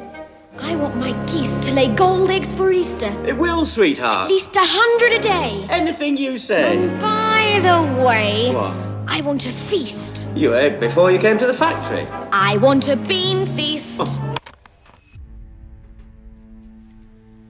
I 0.58 0.76
want 0.76 0.96
my 0.96 1.12
geese 1.26 1.58
to 1.58 1.72
lay 1.74 1.88
gold 1.94 2.30
eggs 2.30 2.54
for 2.54 2.72
Easter. 2.72 3.12
It 3.26 3.36
will, 3.36 3.66
sweetheart. 3.66 4.24
At 4.24 4.30
least 4.30 4.56
a 4.56 4.60
hundred 4.62 5.12
a 5.12 5.20
day. 5.20 5.66
Anything 5.68 6.16
you 6.16 6.38
say. 6.38 6.78
And 6.78 6.98
by 7.00 7.60
the 7.62 8.02
way, 8.02 8.54
What? 8.54 8.74
I 9.06 9.20
want 9.20 9.44
a 9.44 9.52
feast. 9.52 10.30
You 10.34 10.54
ate 10.54 10.80
before 10.80 11.10
you 11.10 11.18
came 11.18 11.36
to 11.38 11.46
the 11.46 11.52
factory. 11.52 12.06
I 12.32 12.56
want 12.56 12.88
a 12.88 12.96
bean 12.96 13.44
feast. 13.44 14.00
Oh. 14.02 14.34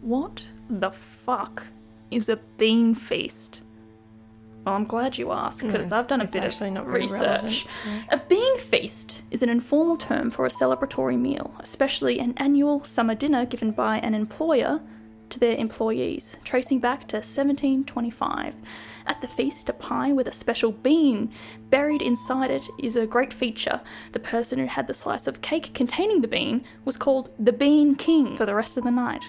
What 0.01 0.49
the 0.69 0.91
fuck 0.91 1.69
is 2.11 2.29
a 2.29 2.37
bean 2.59 2.95
feast? 2.97 3.63
Well, 4.65 4.75
I'm 4.75 4.85
glad 4.85 5.19
you 5.19 5.31
asked 5.31 5.63
because 5.63 5.91
Mm, 5.91 5.93
I've 5.93 6.09
done 6.09 6.21
a 6.23 6.27
bit 6.27 6.45
of 6.63 6.73
not 6.73 6.87
research. 6.89 7.67
relevant, 7.67 7.67
A 8.11 8.17
bean 8.29 8.59
feast 8.59 9.23
is 9.31 9.43
an 9.43 9.49
informal 9.51 9.97
term 9.97 10.31
for 10.31 10.47
a 10.47 10.49
celebratory 10.51 11.19
meal, 11.19 11.55
especially 11.61 12.19
an 12.19 12.33
annual 12.39 12.83
summer 12.85 13.15
dinner 13.15 13.45
given 13.45 13.73
by 13.73 13.99
an 13.99 14.15
employer 14.15 14.81
to 15.31 15.39
their 15.39 15.57
employees, 15.57 16.37
tracing 16.45 16.79
back 16.79 17.01
to 17.09 17.17
1725. 17.17 18.55
At 19.07 19.21
the 19.21 19.29
feast, 19.29 19.69
a 19.69 19.73
pie 19.75 20.13
with 20.13 20.29
a 20.29 20.33
special 20.33 20.73
bean 20.73 21.31
buried 21.69 22.01
inside 22.01 22.51
it 22.51 22.67
is 22.79 22.97
a 22.97 23.07
great 23.07 23.35
feature. 23.35 23.81
The 24.13 24.19
person 24.21 24.59
who 24.59 24.67
had 24.67 24.87
the 24.87 24.95
slice 24.95 25.27
of 25.27 25.43
cake 25.43 25.75
containing 25.75 26.23
the 26.23 26.29
bean 26.29 26.65
was 26.87 26.97
called 26.97 27.31
the 27.39 27.53
Bean 27.53 27.97
King 27.97 28.37
for 28.37 28.47
the 28.47 28.55
rest 28.55 28.77
of 28.79 28.85
the 28.85 28.91
night. 28.91 29.25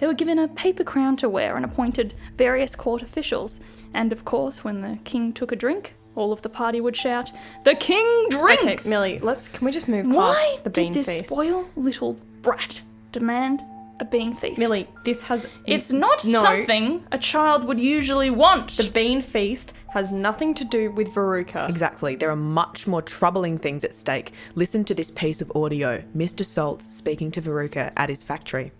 They 0.00 0.06
were 0.06 0.14
given 0.14 0.38
a 0.38 0.48
paper 0.48 0.82
crown 0.82 1.16
to 1.18 1.28
wear 1.28 1.56
and 1.56 1.64
appointed 1.64 2.14
various 2.38 2.74
court 2.74 3.02
officials. 3.02 3.60
And 3.92 4.12
of 4.12 4.24
course, 4.24 4.64
when 4.64 4.80
the 4.80 4.98
king 5.04 5.32
took 5.34 5.52
a 5.52 5.56
drink, 5.56 5.94
all 6.16 6.32
of 6.32 6.40
the 6.40 6.48
party 6.48 6.80
would 6.80 6.96
shout, 6.96 7.30
"The 7.64 7.74
king 7.74 8.28
drinks!" 8.30 8.64
Okay, 8.64 8.88
Millie, 8.88 9.18
let's 9.18 9.46
can 9.46 9.64
we 9.64 9.70
just 9.70 9.88
move 9.88 10.06
past 10.06 10.16
Why 10.16 10.58
the 10.64 10.70
bean 10.70 10.92
did 10.92 11.00
this 11.00 11.06
feast? 11.06 11.26
spoil 11.26 11.66
little 11.76 12.16
brat 12.40 12.82
demand 13.12 13.62
a 14.00 14.04
bean 14.06 14.32
feast? 14.32 14.58
Millie, 14.58 14.88
this 15.04 15.22
has 15.24 15.46
it's 15.66 15.92
not 15.92 16.24
no, 16.24 16.42
something 16.42 17.04
a 17.12 17.18
child 17.18 17.64
would 17.64 17.78
usually 17.78 18.30
want. 18.30 18.70
The 18.78 18.90
bean 18.90 19.20
feast 19.20 19.74
has 19.88 20.10
nothing 20.12 20.54
to 20.54 20.64
do 20.64 20.90
with 20.92 21.08
Veruca. 21.08 21.68
Exactly. 21.68 22.16
There 22.16 22.30
are 22.30 22.36
much 22.36 22.86
more 22.86 23.02
troubling 23.02 23.58
things 23.58 23.84
at 23.84 23.94
stake. 23.94 24.32
Listen 24.54 24.84
to 24.84 24.94
this 24.94 25.10
piece 25.10 25.42
of 25.42 25.52
audio 25.54 26.02
Mr. 26.16 26.44
Saltz 26.44 26.82
speaking 26.82 27.30
to 27.32 27.42
Veruca 27.42 27.92
at 27.96 28.08
his 28.08 28.22
factory. 28.22 28.72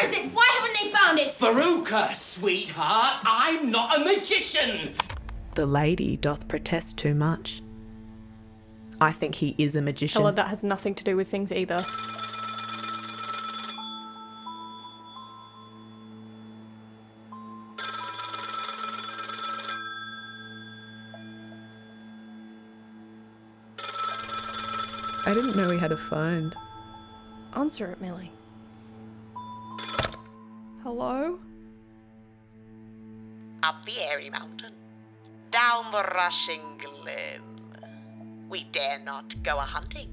All 0.00 0.06
right, 0.06 0.12
where 0.12 0.20
is 0.20 0.26
it? 0.26 0.34
Why 0.34 0.48
haven't 0.58 0.76
they 0.80 0.98
found 0.98 1.18
it? 1.18 1.28
Veruca, 1.28 2.14
sweetheart, 2.14 3.20
I'm 3.24 3.70
not 3.70 4.00
a 4.00 4.04
magician. 4.04 4.94
The 5.54 5.66
lady 5.66 6.16
doth 6.16 6.48
protest 6.48 6.96
too 6.96 7.14
much. 7.14 7.62
I 9.00 9.12
think 9.12 9.34
he 9.34 9.54
is 9.58 9.76
a 9.76 9.82
magician. 9.82 10.22
Ella, 10.22 10.32
that 10.32 10.48
has 10.48 10.62
nothing 10.62 10.94
to 10.94 11.04
do 11.04 11.16
with 11.16 11.28
things 11.28 11.52
either. 11.52 11.78
I 25.26 25.34
didn't 25.34 25.56
know 25.56 25.68
he 25.70 25.78
had 25.78 25.92
a 25.92 25.96
phone. 25.96 26.54
Answer 27.54 27.90
it, 27.92 28.00
Millie. 28.00 28.32
Hello? 30.82 31.38
Up 33.62 33.84
the 33.84 34.00
airy 34.00 34.30
mountain, 34.30 34.72
down 35.50 35.92
the 35.92 36.02
rushing 36.14 36.62
glen. 36.78 37.42
We 38.48 38.64
dare 38.72 38.98
not 38.98 39.34
go 39.42 39.58
a 39.58 39.60
hunting, 39.60 40.08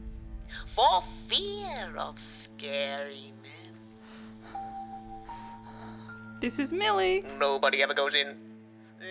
for 0.75 1.05
fear 1.29 1.95
of 1.97 2.19
scary 2.19 3.31
men. 3.41 4.53
This 6.41 6.59
is 6.59 6.73
Millie. 6.73 7.23
Nobody 7.39 7.81
ever 7.81 7.93
goes 7.93 8.13
in. 8.13 8.37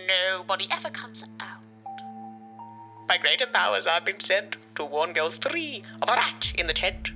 Nobody 0.07 0.67
ever 0.69 0.91
comes 0.91 1.23
out. 1.39 1.63
By 3.07 3.17
greater 3.17 3.47
powers 3.47 3.87
I've 3.87 4.05
been 4.05 4.19
sent 4.19 4.57
to 4.75 4.85
warn 4.85 5.11
girls 5.11 5.37
three 5.37 5.81
of 6.03 6.09
a 6.09 6.13
rat 6.13 6.53
in 6.55 6.67
the 6.67 6.73
tent. 6.73 7.09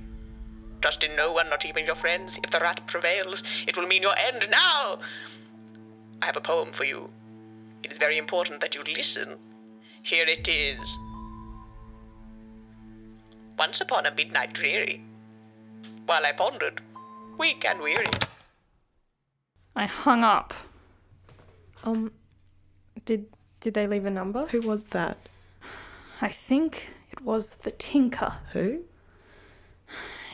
Trust 0.82 1.04
in 1.04 1.14
no 1.14 1.32
one, 1.32 1.48
not 1.48 1.64
even 1.64 1.86
your 1.86 1.94
friends. 1.94 2.38
If 2.42 2.50
the 2.50 2.58
rat 2.58 2.86
prevails, 2.88 3.44
it 3.68 3.76
will 3.76 3.86
mean 3.86 4.02
your 4.02 4.18
end 4.18 4.48
now. 4.50 4.98
I 6.20 6.26
have 6.26 6.36
a 6.36 6.40
poem 6.40 6.72
for 6.72 6.84
you. 6.84 7.08
It 7.84 7.92
is 7.92 7.98
very 7.98 8.18
important 8.18 8.60
that 8.60 8.74
you 8.74 8.82
listen. 8.82 9.38
Here 10.02 10.26
it 10.26 10.48
is. 10.48 10.98
Once 13.56 13.80
upon 13.80 14.06
a 14.06 14.14
midnight 14.14 14.52
dreary, 14.52 15.04
while 16.06 16.26
I 16.26 16.32
pondered, 16.32 16.80
weak 17.38 17.64
and 17.64 17.80
weary. 17.80 18.06
I 19.76 19.86
hung 19.86 20.24
up. 20.24 20.52
Um, 21.84 22.12
did 23.04 23.26
did 23.60 23.74
they 23.74 23.86
leave 23.86 24.04
a 24.04 24.10
number? 24.10 24.46
Who 24.46 24.60
was 24.62 24.86
that? 24.86 25.16
I 26.20 26.28
think 26.28 26.90
it 27.12 27.20
was 27.20 27.54
the 27.58 27.70
Tinker. 27.70 28.34
Who? 28.52 28.84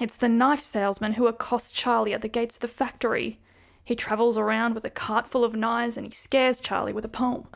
It's 0.01 0.17
the 0.17 0.29
knife 0.29 0.61
salesman 0.61 1.15
who 1.15 1.27
accosts 1.27 1.73
Charlie 1.73 2.15
at 2.15 2.21
the 2.21 2.29
gates 2.29 2.57
of 2.57 2.61
the 2.61 2.69
factory. 2.69 3.41
He 3.85 3.97
travels 3.97 4.39
around 4.39 4.75
with 4.75 4.85
a 4.85 4.91
cart 4.91 5.27
full 5.27 5.45
of 5.45 5.55
knives 5.55 5.97
and 5.97 6.07
he 6.07 6.13
scares 6.13 6.61
Charlie 6.61 6.93
with 6.93 7.05
a 7.05 7.09
poem. 7.09 7.47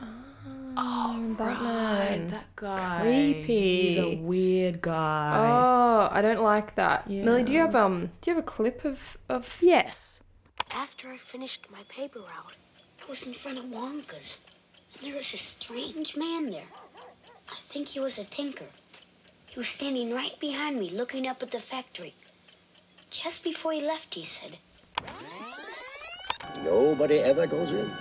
Oh, 0.75 1.35
Batman. 1.37 2.27
that 2.27 2.55
guy. 2.55 3.01
Creepy. 3.01 3.81
He's 3.89 3.97
a 3.97 4.15
weird 4.15 4.81
guy. 4.81 5.37
Oh, 5.37 6.09
I 6.11 6.21
don't 6.21 6.41
like 6.41 6.75
that. 6.75 7.07
Millie, 7.09 7.43
do 7.43 7.53
you 7.53 7.59
have 7.59 7.75
um 7.75 8.11
do 8.21 8.31
you 8.31 8.35
have 8.35 8.43
a 8.43 8.47
clip 8.47 8.83
of 8.83 9.17
of 9.29 9.59
Yes. 9.61 10.21
After 10.71 11.09
I 11.09 11.17
finished 11.17 11.67
my 11.71 11.83
paper 11.87 12.19
route, 12.19 12.57
I 13.05 13.09
was 13.09 13.27
in 13.27 13.33
front 13.33 13.59
of 13.59 13.65
Wonka's. 13.65 14.39
And 14.95 15.07
there 15.07 15.17
was 15.17 15.33
a 15.33 15.37
strange 15.37 16.17
man 16.17 16.49
there. 16.49 16.69
I 17.51 17.55
think 17.55 17.89
he 17.89 17.99
was 17.99 18.17
a 18.17 18.23
tinker. 18.23 18.69
He 19.45 19.59
was 19.59 19.67
standing 19.67 20.11
right 20.11 20.39
behind 20.39 20.79
me, 20.79 20.89
looking 20.89 21.27
up 21.27 21.43
at 21.43 21.51
the 21.51 21.59
factory. 21.59 22.15
Just 23.13 23.43
before 23.43 23.73
he 23.73 23.79
left, 23.79 24.15
he 24.15 24.25
said, 24.25 24.57
Nobody 26.63 27.19
ever 27.19 27.45
goes 27.45 27.69
in. 27.69 27.91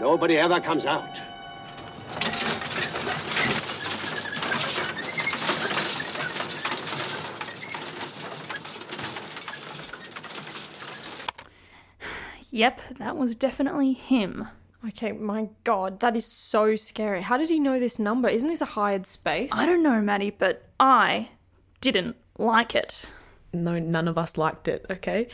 Nobody 0.00 0.36
ever 0.36 0.58
comes 0.58 0.84
out. 0.84 1.20
Yep, 12.50 12.80
that 12.98 13.16
was 13.16 13.34
definitely 13.34 13.94
him. 13.94 14.46
Okay, 14.86 15.12
my 15.12 15.48
god, 15.64 16.00
that 16.00 16.14
is 16.14 16.26
so 16.26 16.76
scary. 16.76 17.22
How 17.22 17.36
did 17.38 17.48
he 17.48 17.58
know 17.58 17.80
this 17.80 17.98
number? 17.98 18.28
Isn't 18.28 18.50
this 18.50 18.60
a 18.60 18.66
hired 18.66 19.06
space? 19.06 19.50
I 19.52 19.64
don't 19.64 19.82
know, 19.82 20.02
Maddie, 20.02 20.30
but 20.30 20.68
I 20.78 21.30
didn't 21.80 22.16
like 22.38 22.74
it. 22.74 23.06
No, 23.52 23.78
none 23.78 24.08
of 24.08 24.18
us 24.18 24.36
liked 24.36 24.68
it, 24.68 24.84
okay? 24.90 25.28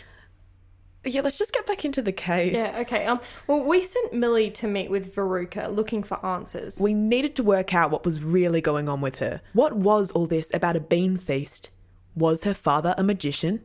Yeah, 1.04 1.23
let's 1.23 1.38
just 1.38 1.54
get 1.54 1.66
back 1.66 1.85
into 1.85 2.02
the 2.02 2.12
case. 2.12 2.57
Yeah, 2.57 2.80
okay. 2.80 3.07
Um 3.07 3.21
well 3.47 3.64
we 3.64 3.80
sent 3.80 4.12
Millie 4.12 4.50
to 4.50 4.66
meet 4.69 4.90
with 4.90 5.14
Veruca 5.14 5.75
looking 5.75 6.02
for 6.02 6.25
answers. 6.25 6.78
We 6.78 6.92
needed 6.92 7.35
to 7.37 7.42
work 7.42 7.73
out 7.73 7.90
what 7.90 8.04
was 8.04 8.23
really 8.23 8.61
going 8.61 8.87
on 8.88 9.00
with 9.00 9.16
her. 9.16 9.40
What 9.54 9.75
was 9.75 10.11
all 10.11 10.26
this 10.26 10.52
about 10.52 10.76
a 10.76 10.80
bean 10.80 11.16
feast? 11.16 11.71
Was 12.14 12.45
her 12.45 12.52
father 12.52 12.95
a 12.99 13.02
magician? 13.02 13.62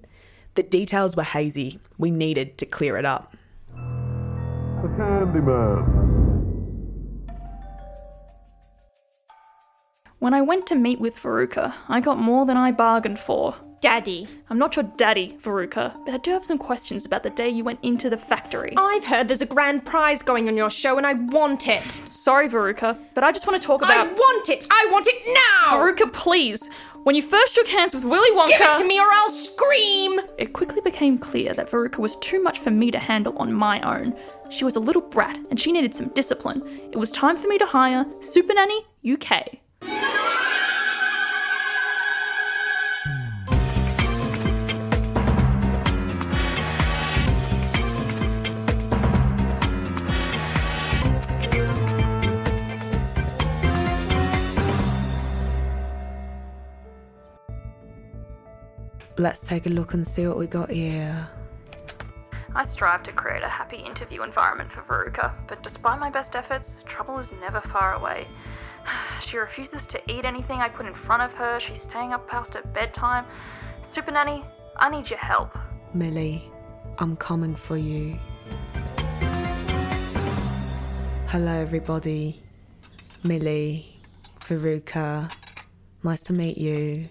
The 0.53 0.63
details 0.63 1.17
were 1.17 1.23
hazy. 1.23 1.81
We 1.97 2.09
needed 2.09 2.57
to 2.59 2.65
clear 2.65 2.95
it 2.95 3.05
up. 3.05 3.35
Candyman. 5.35 6.03
When 10.19 10.33
I 10.33 10.41
went 10.41 10.65
to 10.67 10.75
meet 10.75 10.99
with 10.99 11.15
Veruca, 11.15 11.73
I 11.87 11.99
got 11.99 12.17
more 12.17 12.45
than 12.45 12.57
I 12.57 12.71
bargained 12.71 13.19
for. 13.19 13.55
Daddy. 13.81 14.27
I'm 14.49 14.57
not 14.57 14.75
your 14.75 14.83
daddy, 14.97 15.37
Veruca, 15.43 15.95
but 16.05 16.15
I 16.15 16.17
do 16.17 16.31
have 16.31 16.43
some 16.43 16.57
questions 16.57 17.05
about 17.05 17.21
the 17.21 17.29
day 17.29 17.49
you 17.49 17.63
went 17.63 17.79
into 17.83 18.09
the 18.09 18.17
factory. 18.17 18.73
I've 18.75 19.05
heard 19.05 19.27
there's 19.27 19.43
a 19.43 19.45
grand 19.45 19.85
prize 19.85 20.23
going 20.23 20.47
on 20.47 20.57
your 20.57 20.71
show 20.71 20.97
and 20.97 21.05
I 21.05 21.13
want 21.13 21.67
it. 21.67 21.91
Sorry, 21.91 22.49
Veruca, 22.49 22.97
but 23.13 23.23
I 23.23 23.31
just 23.31 23.45
want 23.45 23.61
to 23.61 23.65
talk 23.65 23.83
about. 23.83 24.07
I 24.07 24.11
want 24.11 24.49
it. 24.49 24.65
I 24.71 24.87
want 24.91 25.07
it 25.07 25.21
now. 25.27 25.77
Veruca, 25.77 26.11
please. 26.11 26.67
When 27.05 27.13
you 27.15 27.21
first 27.21 27.53
shook 27.53 27.67
hands 27.67 27.93
with 27.93 28.03
Willy 28.03 28.31
Wonka. 28.31 28.47
Give 28.47 28.61
it 28.61 28.77
to 28.79 28.87
me 28.87 28.99
or 28.99 29.05
I'll 29.05 29.29
scream. 29.29 30.19
It 30.39 30.53
quickly 30.53 30.81
became 30.81 31.19
clear 31.19 31.53
that 31.53 31.69
Veruca 31.69 31.99
was 31.99 32.15
too 32.15 32.41
much 32.41 32.57
for 32.57 32.71
me 32.71 32.89
to 32.89 32.97
handle 32.97 33.37
on 33.37 33.53
my 33.53 33.79
own. 33.81 34.15
She 34.49 34.65
was 34.65 34.75
a 34.75 34.79
little 34.79 35.03
brat 35.03 35.37
and 35.51 35.59
she 35.59 35.71
needed 35.71 35.93
some 35.93 36.09
discipline. 36.09 36.63
It 36.91 36.97
was 36.97 37.11
time 37.11 37.37
for 37.37 37.47
me 37.47 37.59
to 37.59 37.65
hire 37.67 38.07
Super 38.21 38.55
Nanny 38.55 38.81
UK. 39.07 39.59
Let's 59.17 59.47
take 59.47 59.65
a 59.65 59.69
look 59.69 59.93
and 59.93 60.05
see 60.05 60.27
what 60.27 60.37
we 60.37 60.45
got 60.45 60.69
here. 60.69 61.29
I 62.53 62.65
strive 62.65 63.01
to 63.03 63.13
create 63.13 63.43
a 63.43 63.47
happy 63.47 63.77
interview 63.77 64.23
environment 64.23 64.69
for 64.69 64.81
Veruca, 64.81 65.31
but 65.47 65.63
despite 65.63 66.01
my 66.01 66.09
best 66.09 66.35
efforts, 66.35 66.83
trouble 66.85 67.17
is 67.17 67.31
never 67.39 67.61
far 67.61 67.93
away. 67.93 68.27
She 69.21 69.37
refuses 69.37 69.85
to 69.85 70.11
eat 70.11 70.25
anything 70.25 70.59
I 70.59 70.67
put 70.67 70.85
in 70.85 70.93
front 70.93 71.21
of 71.23 71.33
her, 71.35 71.59
she's 71.61 71.81
staying 71.81 72.11
up 72.11 72.27
past 72.27 72.55
her 72.55 72.61
bedtime. 72.73 73.25
Super 73.83 74.11
Nanny, 74.11 74.43
I 74.75 74.89
need 74.89 75.09
your 75.09 75.19
help. 75.19 75.57
Millie, 75.93 76.51
I'm 76.99 77.15
coming 77.15 77.55
for 77.55 77.77
you. 77.77 78.19
Hello, 81.27 81.53
everybody. 81.53 82.41
Millie, 83.23 83.97
Veruca. 84.41 85.31
Nice 86.03 86.21
to 86.23 86.33
meet 86.33 86.57
you. 86.57 87.07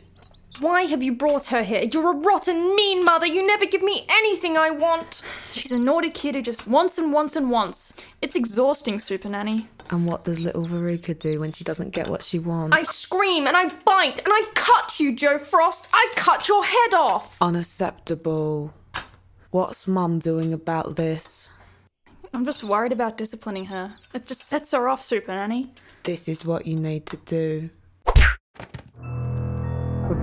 Why 0.61 0.83
have 0.83 1.03
you 1.03 1.13
brought 1.13 1.49
her 1.49 1.65
here? 1.65 1.83
You're 1.83 2.13
a 2.13 2.17
rotten, 2.17 2.77
mean 2.77 3.05
mother. 3.05 3.27
You 3.27 3.45
never 3.45 3.67
give 3.67 3.83
me 3.83 4.07
anything 4.09 4.57
I 4.57 4.71
want. 4.71 5.27
She's 5.51 5.73
a 5.73 5.79
naughty 5.79 6.11
kid 6.11 6.37
who 6.37 6.43
just 6.43 6.69
wants 6.69 6.97
and 6.97 7.13
wants 7.13 7.35
and 7.35 7.51
wants. 7.51 7.93
It's 8.23 8.37
exhausting, 8.37 9.01
Super 9.01 9.29
Nanny. 9.29 9.69
And 9.91 10.07
what 10.07 10.25
does 10.25 10.41
little 10.41 10.65
Veruca 10.65 11.19
do 11.19 11.41
when 11.41 11.51
she 11.53 11.65
doesn't 11.65 11.91
get 11.93 12.09
what 12.09 12.23
she 12.23 12.39
wants? 12.39 12.77
I 12.77 12.85
scream 12.85 13.47
and 13.49 13.57
I 13.57 13.69
bite 13.85 14.21
and 14.25 14.29
I 14.29 14.43
cut 14.55 15.01
you, 15.01 15.15
Jo 15.15 15.39
Frost. 15.39 15.89
I 15.93 16.13
cut 16.15 16.47
your 16.47 16.65
head 16.65 16.95
off. 16.95 17.37
Unacceptable. 17.41 18.73
What's 19.51 19.89
Mum 19.89 20.21
doing 20.21 20.53
about 20.53 20.97
this? 20.97 21.51
I'm 22.33 22.45
just 22.45 22.65
worried 22.65 22.93
about 22.93 23.19
disciplining 23.19 23.67
her. 23.67 23.95
It 24.13 24.27
just 24.27 24.43
sets 24.43 24.71
her 24.71 24.89
off, 24.89 25.03
Super 25.05 25.33
Nanny. 25.33 25.73
This 26.05 26.29
is 26.29 26.45
what 26.45 26.67
you 26.67 26.77
need 26.77 27.07
to 27.07 27.17
do. 27.19 27.71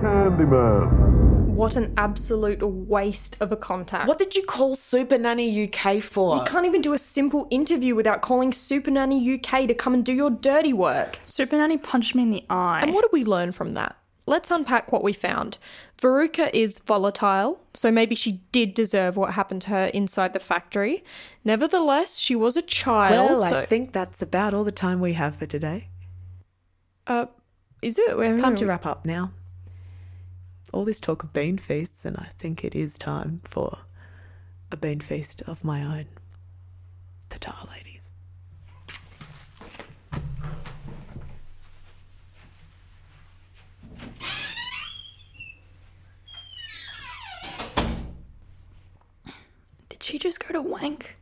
The 0.02 0.08
Candyman. 0.08 1.46
What 1.46 1.76
an 1.76 1.94
absolute 1.96 2.60
waste 2.60 3.40
of 3.40 3.52
a 3.52 3.56
contact. 3.56 4.08
What 4.08 4.18
did 4.18 4.34
you 4.34 4.42
call 4.42 4.74
Super 4.74 5.16
Nanny 5.16 5.64
UK 5.64 6.02
for? 6.02 6.36
You 6.38 6.42
can't 6.42 6.66
even 6.66 6.80
do 6.80 6.92
a 6.92 6.98
simple 6.98 7.46
interview 7.50 7.94
without 7.94 8.20
calling 8.20 8.52
Super 8.52 8.90
Nanny 8.90 9.34
UK 9.34 9.68
to 9.68 9.74
come 9.74 9.94
and 9.94 10.04
do 10.04 10.12
your 10.12 10.30
dirty 10.30 10.72
work. 10.72 11.20
Super 11.22 11.56
Nanny 11.56 11.78
punched 11.78 12.16
me 12.16 12.24
in 12.24 12.30
the 12.30 12.44
eye. 12.50 12.80
And 12.82 12.92
what 12.92 13.02
did 13.02 13.12
we 13.12 13.24
learn 13.24 13.52
from 13.52 13.74
that? 13.74 13.96
Let's 14.26 14.50
unpack 14.50 14.90
what 14.90 15.04
we 15.04 15.12
found. 15.12 15.58
Veruca 16.00 16.50
is 16.52 16.80
volatile, 16.80 17.60
so 17.72 17.92
maybe 17.92 18.16
she 18.16 18.40
did 18.50 18.74
deserve 18.74 19.16
what 19.16 19.34
happened 19.34 19.62
to 19.62 19.68
her 19.70 19.84
inside 19.86 20.32
the 20.32 20.40
factory. 20.40 21.04
Nevertheless, 21.44 22.18
she 22.18 22.34
was 22.34 22.56
a 22.56 22.62
child. 22.62 23.40
Well, 23.40 23.50
so... 23.50 23.60
I 23.60 23.66
think 23.66 23.92
that's 23.92 24.20
about 24.20 24.52
all 24.52 24.64
the 24.64 24.72
time 24.72 25.00
we 25.00 25.12
have 25.12 25.36
for 25.36 25.46
today. 25.46 25.88
Uh, 27.06 27.26
is 27.82 27.98
it? 27.98 28.16
We're 28.16 28.36
Time 28.36 28.56
to 28.56 28.66
wrap 28.66 28.84
up 28.84 29.04
now. 29.04 29.32
All 30.72 30.86
this 30.86 31.00
talk 31.00 31.22
of 31.22 31.34
bean 31.34 31.58
feasts, 31.58 32.04
and 32.06 32.16
I 32.16 32.30
think 32.38 32.64
it 32.64 32.74
is 32.74 32.96
time 32.96 33.42
for 33.44 33.80
a 34.70 34.76
bean 34.76 35.00
feast 35.00 35.42
of 35.42 35.62
my 35.62 35.82
own. 35.82 36.06
Ta-ta, 37.28 37.68
ladies. 37.70 38.10
Did 49.90 50.02
she 50.02 50.18
just 50.18 50.40
go 50.40 50.54
to 50.54 50.62
wank? 50.62 51.18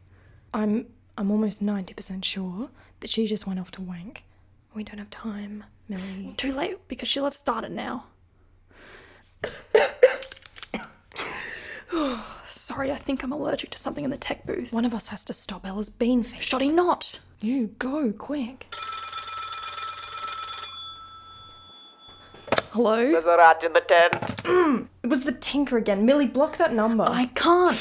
I'm 0.55 0.87
I'm 1.19 1.31
almost 1.33 1.61
ninety 1.61 1.93
percent 1.93 2.25
sure 2.25 2.71
that 3.01 3.11
she 3.11 3.27
just 3.27 3.49
went 3.49 3.59
off 3.59 3.73
to 3.73 3.83
wank. 3.83 4.23
We 4.75 4.85
don't 4.85 4.99
have 4.99 5.11
time, 5.11 5.65
Millie. 5.89 6.35
Too 6.37 6.53
late 6.53 6.87
because 6.87 7.09
she'll 7.09 7.25
have 7.25 7.35
started 7.35 7.73
now. 7.73 8.05
Sorry, 12.47 12.93
I 12.93 12.97
think 12.97 13.23
I'm 13.23 13.33
allergic 13.33 13.71
to 13.71 13.79
something 13.79 14.05
in 14.05 14.11
the 14.11 14.17
tech 14.17 14.47
booth. 14.47 14.73
One 14.73 14.85
of 14.85 14.95
us 14.95 15.09
has 15.09 15.25
to 15.27 15.33
stop 15.33 15.67
Ella's 15.67 15.91
bean 15.91 16.23
feast. 16.23 16.49
Shoddy 16.49 16.69
not. 16.69 17.21
You 17.41 17.69
go 17.79 18.13
quick. 18.13 18.67
Hello? 22.73 23.11
There's 23.11 23.27
a 23.27 23.37
rat 23.37 23.65
in 23.65 23.73
the 23.73 23.81
tent. 23.81 24.17
It 25.03 25.09
was 25.09 25.25
the 25.25 25.33
Tinker 25.33 25.77
again. 25.77 26.07
Millie, 26.07 26.27
block 26.27 26.57
that 26.59 26.73
number. 26.73 27.03
I 27.05 27.27
can't. 27.35 27.77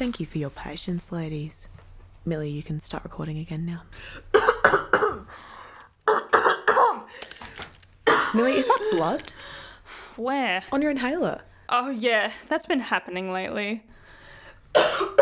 Thank 0.00 0.18
you 0.18 0.24
for 0.24 0.38
your 0.38 0.48
patience, 0.48 1.12
ladies. 1.12 1.68
Millie, 2.24 2.48
you 2.48 2.62
can 2.62 2.80
start 2.80 3.04
recording 3.04 3.36
again 3.36 3.66
now. 3.66 3.82
Millie, 8.34 8.52
is 8.52 8.66
that 8.66 8.88
blood 8.92 9.30
Where? 10.16 10.62
on 10.72 10.80
your 10.80 10.90
inhaler? 10.90 11.42
Oh, 11.68 11.90
yeah, 11.90 12.32
that's 12.48 12.64
been 12.64 12.80
happening 12.80 13.30
lately. 13.30 13.84
Oh, 14.74 15.14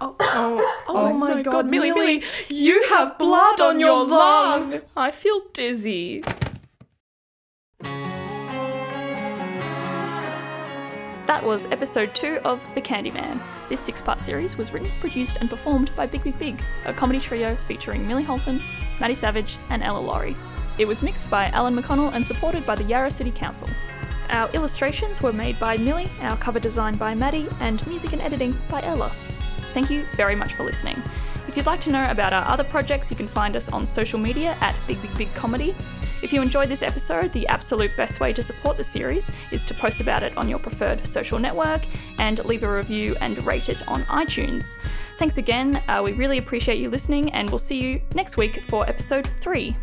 oh, 0.00 0.14
oh, 0.20 0.84
oh 0.88 1.14
my 1.14 1.40
god, 1.42 1.64
Millie, 1.64 1.90
Millie, 1.90 2.22
you 2.50 2.84
have 2.90 3.16
blood 3.16 3.62
on 3.62 3.80
your 3.80 4.04
lung. 4.04 4.82
I 4.94 5.10
feel 5.10 5.40
dizzy. 5.54 6.22
That 11.34 11.42
was 11.42 11.64
episode 11.72 12.14
two 12.14 12.38
of 12.44 12.62
The 12.76 12.80
Candyman. 12.80 13.40
This 13.68 13.80
six 13.80 14.00
part 14.00 14.20
series 14.20 14.56
was 14.56 14.72
written, 14.72 14.88
produced, 15.00 15.38
and 15.38 15.50
performed 15.50 15.90
by 15.96 16.06
Big 16.06 16.22
Big 16.22 16.38
Big, 16.38 16.62
a 16.84 16.92
comedy 16.92 17.18
trio 17.18 17.56
featuring 17.66 18.06
Millie 18.06 18.22
Holton, 18.22 18.62
Maddie 19.00 19.16
Savage, 19.16 19.58
and 19.68 19.82
Ella 19.82 19.98
Laurie. 19.98 20.36
It 20.78 20.86
was 20.86 21.02
mixed 21.02 21.28
by 21.28 21.46
Alan 21.46 21.74
McConnell 21.74 22.12
and 22.14 22.24
supported 22.24 22.64
by 22.64 22.76
the 22.76 22.84
Yarra 22.84 23.10
City 23.10 23.32
Council. 23.32 23.68
Our 24.30 24.48
illustrations 24.52 25.22
were 25.22 25.32
made 25.32 25.58
by 25.58 25.76
Millie, 25.76 26.08
our 26.20 26.36
cover 26.36 26.60
design 26.60 26.94
by 26.94 27.16
Maddie, 27.16 27.48
and 27.58 27.84
music 27.88 28.12
and 28.12 28.22
editing 28.22 28.56
by 28.70 28.80
Ella. 28.82 29.10
Thank 29.72 29.90
you 29.90 30.06
very 30.14 30.36
much 30.36 30.54
for 30.54 30.62
listening. 30.62 31.02
If 31.48 31.56
you'd 31.56 31.66
like 31.66 31.80
to 31.80 31.90
know 31.90 32.08
about 32.12 32.32
our 32.32 32.46
other 32.46 32.62
projects, 32.62 33.10
you 33.10 33.16
can 33.16 33.26
find 33.26 33.56
us 33.56 33.68
on 33.68 33.86
social 33.86 34.20
media 34.20 34.56
at 34.60 34.76
Big 34.86 35.02
Big 35.02 35.18
Big 35.18 35.34
Comedy. 35.34 35.74
If 36.24 36.32
you 36.32 36.40
enjoyed 36.40 36.70
this 36.70 36.80
episode, 36.80 37.32
the 37.32 37.46
absolute 37.48 37.94
best 37.98 38.18
way 38.18 38.32
to 38.32 38.42
support 38.42 38.78
the 38.78 38.82
series 38.82 39.30
is 39.50 39.62
to 39.66 39.74
post 39.74 40.00
about 40.00 40.22
it 40.22 40.34
on 40.38 40.48
your 40.48 40.58
preferred 40.58 41.06
social 41.06 41.38
network 41.38 41.82
and 42.18 42.42
leave 42.46 42.62
a 42.62 42.72
review 42.72 43.14
and 43.20 43.36
rate 43.44 43.68
it 43.68 43.86
on 43.86 44.04
iTunes. 44.04 44.64
Thanks 45.18 45.36
again, 45.36 45.82
uh, 45.86 46.00
we 46.02 46.12
really 46.12 46.38
appreciate 46.38 46.78
you 46.78 46.88
listening, 46.88 47.30
and 47.34 47.50
we'll 47.50 47.58
see 47.58 47.78
you 47.78 48.00
next 48.14 48.38
week 48.38 48.62
for 48.62 48.88
episode 48.88 49.28
3. 49.42 49.76